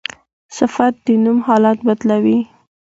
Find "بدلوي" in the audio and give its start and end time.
1.87-2.39